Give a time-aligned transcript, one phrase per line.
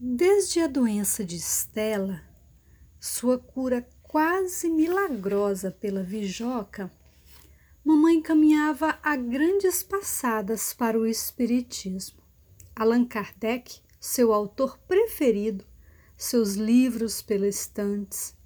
[0.00, 2.22] Desde a doença de Estela,
[3.00, 6.88] sua cura quase milagrosa pela vijoca,
[7.84, 12.22] mamãe caminhava a grandes passadas para o espiritismo.
[12.76, 15.66] Allan Kardec, seu autor preferido,
[16.16, 18.36] seus livros pelas estantes,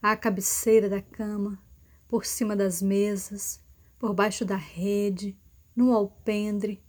[0.00, 1.62] à cabeceira da cama,
[2.08, 3.60] por cima das mesas,
[3.98, 5.38] por baixo da rede,
[5.76, 6.82] no alpendre,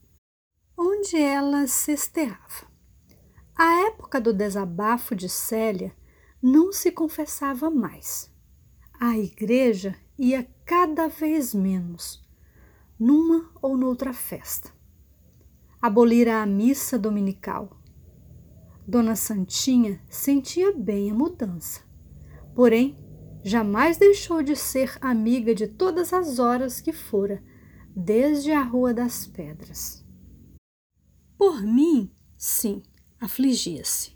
[0.77, 2.72] onde ela cesteava.
[3.55, 5.95] A época do desabafo de Célia
[6.41, 8.31] não se confessava mais.
[8.99, 12.27] A igreja ia cada vez menos,
[12.99, 14.71] numa ou noutra festa.
[15.81, 17.77] Abolira a missa dominical.
[18.87, 21.81] Dona Santinha sentia bem a mudança,
[22.55, 22.97] porém
[23.43, 27.43] jamais deixou de ser amiga de todas as horas que fora,
[27.95, 30.03] desde a Rua das Pedras.
[31.37, 32.81] Por mim, sim,
[33.23, 34.11] afligia-se.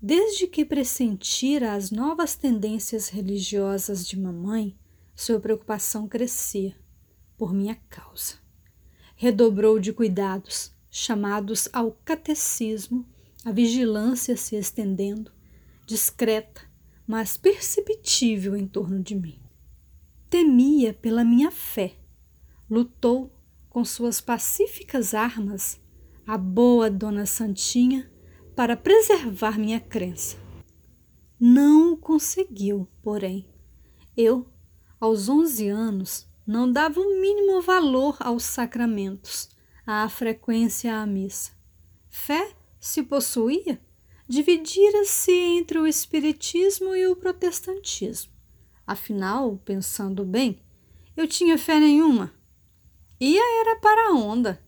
[0.00, 4.78] Desde que pressentira as novas tendências religiosas de mamãe,
[5.14, 6.76] sua preocupação crescia
[7.36, 8.34] por minha causa.
[9.16, 13.04] Redobrou de cuidados, chamados ao catecismo,
[13.44, 15.32] a vigilância se estendendo,
[15.84, 16.62] discreta,
[17.04, 19.40] mas perceptível em torno de mim.
[20.30, 21.96] Temia pela minha fé,
[22.70, 23.32] lutou
[23.68, 25.80] com suas pacíficas armas
[26.24, 28.11] a boa Dona Santinha
[28.54, 30.36] para preservar minha crença.
[31.38, 33.48] Não conseguiu, porém.
[34.16, 34.46] Eu,
[35.00, 39.48] aos onze anos, não dava o mínimo valor aos sacramentos,
[39.86, 41.52] à frequência à missa.
[42.08, 43.80] Fé se possuía,
[44.28, 48.32] dividira-se entre o espiritismo e o protestantismo.
[48.86, 50.60] Afinal, pensando bem,
[51.16, 52.32] eu tinha fé nenhuma.
[53.20, 54.62] Ia era para a onda.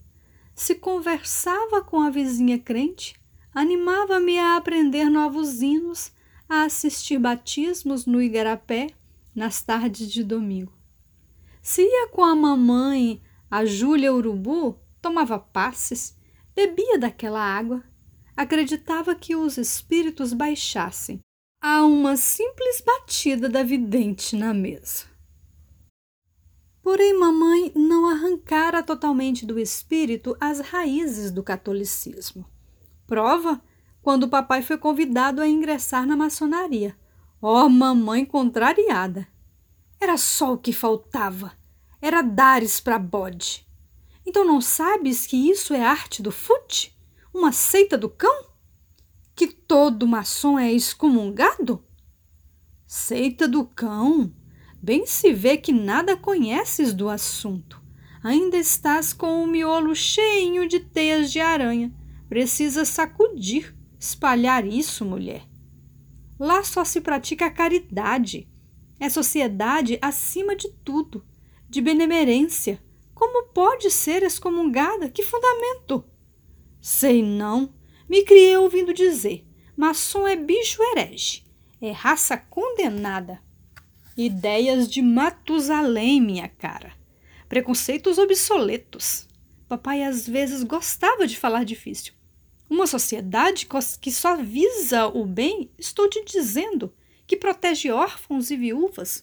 [0.54, 3.14] Se conversava com a vizinha crente,
[3.55, 6.10] animava-me a aprender novos hinos,
[6.48, 8.88] a assistir batismos no Igarapé
[9.34, 10.72] nas tardes de domingo.
[11.62, 16.16] Se ia com a mamãe, a Júlia Urubu, tomava passes,
[16.54, 17.82] bebia daquela água,
[18.37, 21.21] acreditava que os espíritos baixassem
[21.60, 25.04] a uma simples batida da vidente na mesa.
[26.82, 32.44] Porém, mamãe não arrancara totalmente do espírito as raízes do catolicismo.
[33.14, 33.62] Prova
[34.02, 36.97] quando o papai foi convidado a ingressar na maçonaria.
[37.41, 39.28] Oh, mamãe contrariada!
[40.00, 41.53] Era só o que faltava.
[42.03, 43.64] Era dares para bode.
[44.26, 46.92] Então não sabes que isso é arte do fute?
[47.32, 48.47] Uma seita do cão?
[49.32, 51.84] Que todo maçom é excomungado?
[52.84, 54.34] Seita do cão?
[54.82, 57.80] Bem se vê que nada conheces do assunto.
[58.24, 61.94] Ainda estás com o miolo cheinho de teias de aranha
[62.34, 65.47] Precisa sacudir, espalhar isso, mulher.
[66.37, 68.49] Lá só se pratica a caridade.
[68.99, 71.25] É sociedade acima de tudo,
[71.71, 72.83] de benemerência.
[73.15, 75.09] Como pode ser excomungada?
[75.09, 76.05] Que fundamento?
[76.81, 77.72] Sei não.
[78.09, 79.47] Me criei ouvindo dizer.
[79.77, 81.45] Maçom é bicho herege.
[81.81, 83.41] É raça condenada.
[84.16, 86.95] Ideias de Matusalém, minha cara.
[87.49, 89.28] Preconceitos obsoletos.
[89.69, 92.12] Papai às vezes gostava de falar difícil.
[92.69, 93.69] Uma sociedade
[94.00, 96.94] que só visa o bem, estou te dizendo,
[97.26, 99.22] que protege órfãos e viúvas.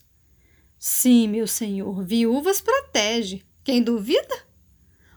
[0.77, 3.43] Sim, meu senhor, viúvas protege.
[3.63, 4.45] Quem duvida?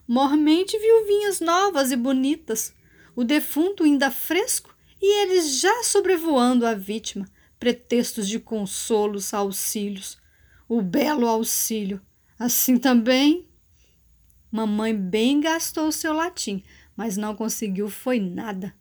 [0.07, 2.75] Mormente viuvinhas novas e bonitas,
[3.17, 7.27] o defunto ainda fresco e eles já sobrevoando a vítima,
[7.59, 10.19] pretextos de consolos, auxílios.
[10.69, 12.01] O belo auxílio.
[12.39, 13.49] Assim também.
[14.51, 16.63] Mamãe bem gastou seu latim,
[16.97, 18.75] mas não conseguiu foi nada.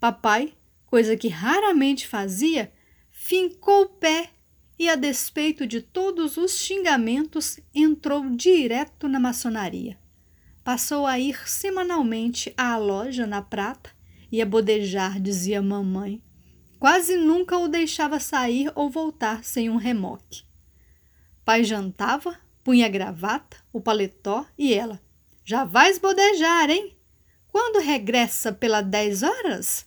[0.00, 0.54] Papai,
[0.86, 2.72] coisa que raramente fazia,
[3.10, 4.30] fincou o pé
[4.78, 9.98] e, a despeito de todos os xingamentos, entrou direto na maçonaria.
[10.62, 13.90] Passou a ir semanalmente à loja na prata
[14.30, 16.22] e a bodejar, dizia mamãe.
[16.78, 20.44] Quase nunca o deixava sair ou voltar sem um remoque.
[21.44, 25.00] Pai jantava, punha a gravata, o paletó e ela.
[25.44, 26.97] Já vais bodejar, hein?
[27.60, 29.84] Quando regressa pela dez horas?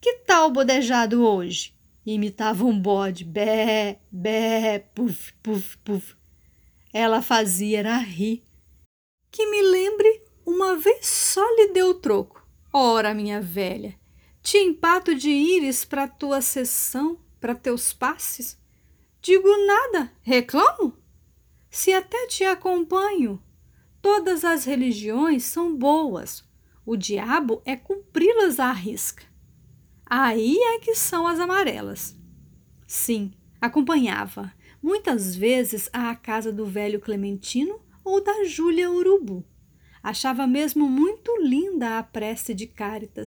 [0.00, 1.74] Que tal bodejado hoje?
[2.06, 6.14] Imitava um bode, bé, bé, puf, puf, puf.
[6.92, 8.44] Ela fazia era rir.
[9.32, 12.46] Que me lembre, uma vez só lhe deu troco.
[12.72, 13.98] Ora, minha velha,
[14.40, 18.56] te empato de ires para tua sessão, para teus passes?
[19.20, 20.96] Digo nada, reclamo?
[21.68, 23.42] Se até te acompanho,
[24.00, 26.46] todas as religiões são boas,
[26.88, 29.22] o diabo é cumpri-las à risca.
[30.06, 32.16] Aí é que são as amarelas.
[32.86, 33.30] Sim,
[33.60, 34.50] acompanhava,
[34.82, 39.44] muitas vezes à casa do velho Clementino ou da Júlia Urubu.
[40.02, 43.26] Achava mesmo muito linda a prece de Cáritas.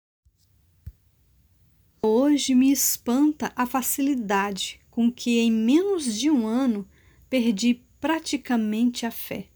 [2.03, 6.89] Hoje me espanta a facilidade com que, em menos de um ano,
[7.31, 9.47] perdi praticamente a fé.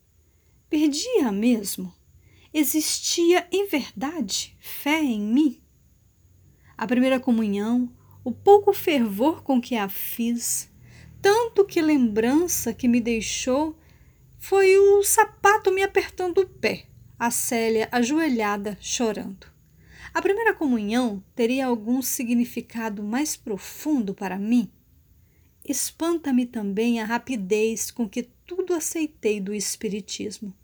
[0.71, 1.98] Perdia mesmo.
[2.53, 5.61] Existia em verdade fé em mim?
[6.79, 7.93] A primeira comunhão,
[8.25, 10.71] o pouco fervor com que a fiz,
[11.21, 13.77] tanto que lembrança que me deixou
[14.39, 16.87] foi o sapato me apertando o pé,
[17.19, 19.47] a Célia ajoelhada chorando.
[20.15, 24.71] A primeira comunhão teria algum significado mais profundo para mim?
[25.69, 30.55] Espanta-me também a rapidez com que tudo aceitei do Espiritismo.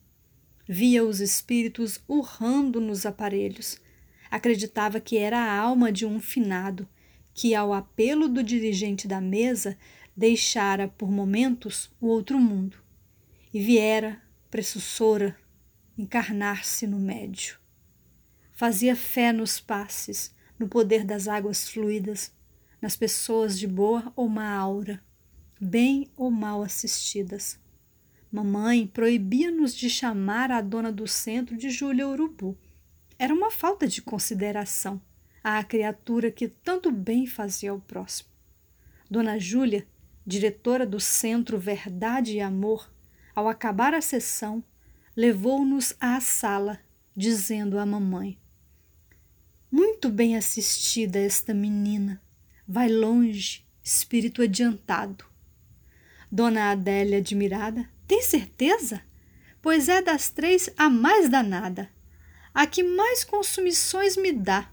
[0.66, 3.78] Via os espíritos urrando nos aparelhos.
[4.30, 6.88] Acreditava que era a alma de um finado,
[7.34, 9.76] que, ao apelo do dirigente da mesa,
[10.16, 12.78] deixara por momentos o outro mundo
[13.52, 14.20] e viera,
[14.50, 15.36] pressussora,
[15.96, 17.56] encarnar-se no médio.
[18.52, 22.32] Fazia fé nos passes, no poder das águas fluidas,
[22.80, 25.00] nas pessoas de boa ou má aura,
[25.60, 27.58] bem ou mal assistidas.
[28.34, 32.58] Mamãe proibia-nos de chamar a dona do centro de Júlia Urubu.
[33.16, 35.00] Era uma falta de consideração
[35.40, 38.28] à criatura que tanto bem fazia ao próximo.
[39.08, 39.86] Dona Júlia,
[40.26, 42.92] diretora do Centro Verdade e Amor,
[43.36, 44.64] ao acabar a sessão,
[45.14, 46.80] levou-nos à sala,
[47.16, 48.36] dizendo à mamãe:
[49.70, 52.20] Muito bem assistida esta menina.
[52.66, 55.24] Vai longe, espírito adiantado.
[56.32, 59.02] Dona Adélia, admirada, tem certeza?
[59.62, 61.90] Pois é das três a mais danada,
[62.52, 64.70] a que mais consumições me dá.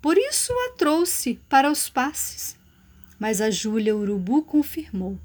[0.00, 2.56] Por isso a trouxe para os passes.
[3.18, 5.18] Mas a Júlia Urubu confirmou: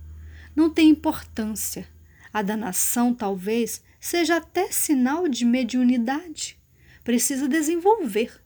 [0.55, 1.87] não tem importância.
[2.31, 6.59] A danação, talvez, seja até sinal de mediunidade.
[7.03, 8.41] Precisa desenvolver.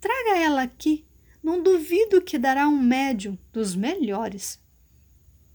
[0.00, 1.04] Traga ela aqui.
[1.42, 4.60] Não duvido que dará um médium dos melhores.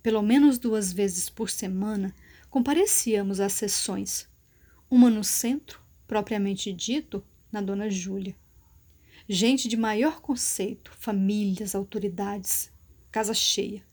[0.03, 2.13] Pelo menos duas vezes por semana
[2.49, 4.27] comparecíamos às sessões,
[4.89, 8.35] uma no centro, propriamente dito, na Dona Júlia.
[9.27, 12.71] Gente de maior conceito, famílias, autoridades,
[13.11, 13.83] casa cheia.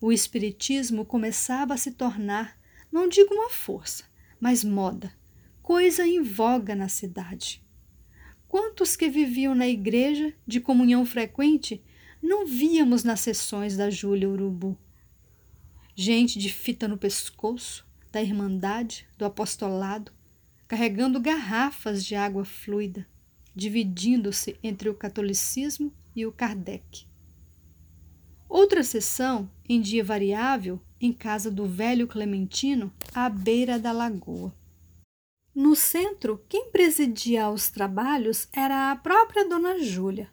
[0.00, 2.58] O espiritismo começava a se tornar,
[2.90, 4.04] não digo uma força,
[4.40, 5.12] mas moda,
[5.62, 7.62] coisa em voga na cidade.
[8.48, 11.82] Quantos que viviam na igreja de comunhão frequente
[12.22, 14.78] não víamos nas sessões da Júlia Urubu?
[15.94, 20.10] Gente de fita no pescoço, da Irmandade, do Apostolado,
[20.66, 23.06] carregando garrafas de água fluida,
[23.54, 27.06] dividindo-se entre o catolicismo e o Kardec.
[28.48, 34.54] Outra sessão, em dia variável, em casa do velho Clementino, à beira da lagoa.
[35.54, 40.30] No centro, quem presidia os trabalhos era a própria Dona Júlia.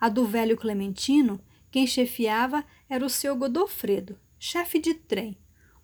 [0.00, 1.40] A do velho Clementino,
[1.70, 5.36] quem chefiava era o seu Godofredo, chefe de trem,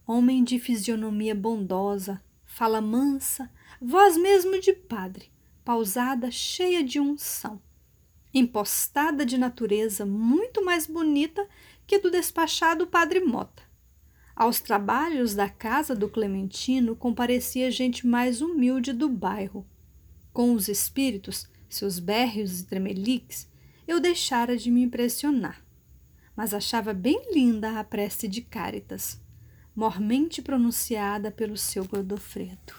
[0.06, 5.30] homem de fisionomia bondosa, fala mansa, voz mesmo de padre,
[5.64, 7.60] pausada, cheia de unção,
[8.32, 11.46] impostada de natureza muito mais bonita
[11.86, 13.62] que do despachado padre Mota.
[14.36, 19.66] Aos trabalhos da casa do Clementino comparecia gente mais humilde do bairro.
[20.32, 23.48] Com os espíritos, seus berros e tremeliques,
[23.86, 25.63] eu deixara de me impressionar,
[26.36, 29.22] mas achava bem linda a prece de Cáritas
[29.74, 32.74] mormente pronunciada pelo seu Godofredo.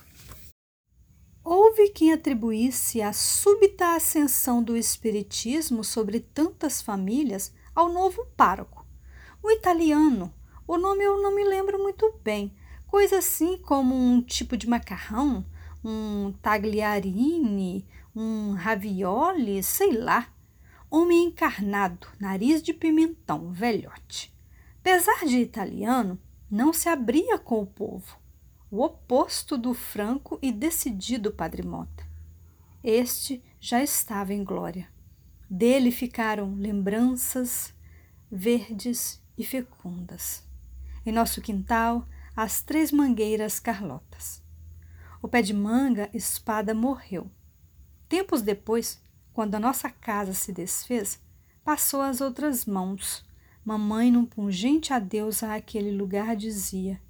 [1.44, 8.86] Houve quem atribuísse a súbita ascensão do Espiritismo sobre tantas famílias ao novo pároco,
[9.44, 10.34] o italiano.
[10.68, 12.56] O nome eu não me lembro muito bem,
[12.88, 15.46] coisa assim como um tipo de macarrão,
[15.84, 17.86] um tagliarini,
[18.16, 20.34] um ravioli, sei lá.
[20.98, 24.34] Homem encarnado, nariz de pimentão, velhote.
[24.80, 26.18] Apesar de italiano,
[26.50, 28.18] não se abria com o povo,
[28.72, 32.08] o oposto do franco e decidido Padre Mota.
[32.82, 34.88] Este já estava em glória.
[35.50, 37.74] Dele ficaram lembranças
[38.32, 40.48] verdes e fecundas.
[41.06, 44.42] Em nosso quintal, as três mangueiras carlotas.
[45.22, 47.30] O pé de manga espada morreu.
[48.08, 49.04] Tempos depois,
[49.36, 51.22] quando a nossa casa se desfez,
[51.64, 53.24] passou às outras mãos,
[53.66, 57.02] Mamãe, num pungente adeus àquele lugar, dizia: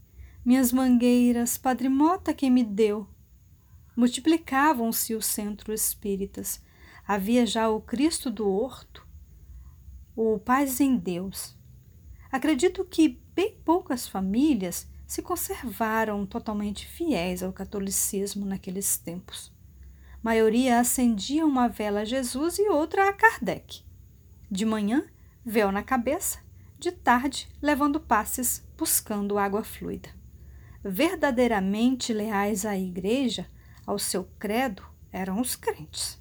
[0.43, 3.05] Minhas mangueiras, Padre Mota quem me deu.
[3.93, 6.61] Multiplicavam-se os centros espíritas.
[7.05, 9.05] Havia já o Cristo do Horto,
[10.15, 11.57] o paz em Deus.
[12.31, 19.54] Acredito que bem poucas famílias se conservaram totalmente fiéis ao catolicismo naqueles tempos.
[20.25, 23.83] Maioria acendia uma vela a Jesus e outra a Kardec.
[24.49, 25.05] De manhã,
[25.45, 26.39] véu na cabeça,
[26.79, 30.09] de tarde, levando passes, buscando água fluida.
[30.83, 33.47] Verdadeiramente leais à igreja,
[33.85, 36.19] ao seu credo, eram os crentes.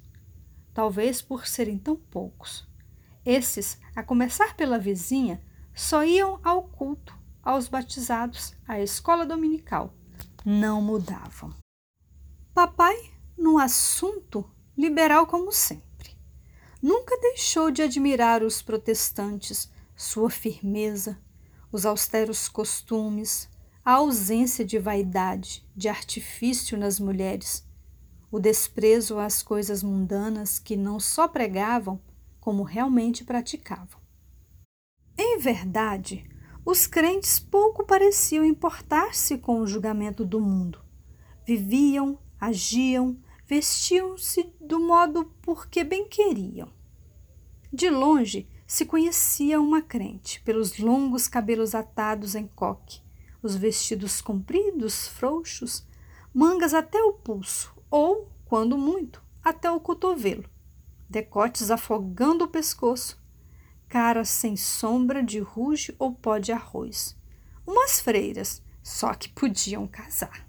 [0.71, 2.69] Talvez por serem tão poucos.
[3.25, 5.41] Esses, a começar pela vizinha,
[5.73, 9.95] só iam ao culto, aos batizados, à escola dominical.
[10.45, 11.55] Não mudavam.
[12.53, 16.17] Papai, no assunto, liberal como sempre.
[16.81, 21.17] Nunca deixou de admirar os protestantes, sua firmeza,
[21.71, 23.49] os austeros costumes,
[23.83, 27.65] a ausência de vaidade, de artifício nas mulheres,
[28.31, 32.01] o desprezo às coisas mundanas que não só pregavam,
[32.39, 33.99] como realmente praticavam.
[35.17, 36.29] Em verdade,
[36.65, 40.79] os crentes pouco pareciam importar-se com o julgamento do mundo.
[41.45, 46.71] Viviam, agiam, vestiam-se do modo porque bem queriam.
[47.71, 53.01] De longe se conhecia uma crente pelos longos cabelos atados em coque,
[53.41, 55.85] os vestidos compridos, frouxos,
[56.33, 60.49] mangas até o pulso, ou, quando muito, até o cotovelo,
[61.07, 63.23] decotes afogando o pescoço,
[63.87, 67.15] cara sem sombra de ruge ou pó de arroz.
[67.65, 70.44] Umas freiras, só que podiam casar.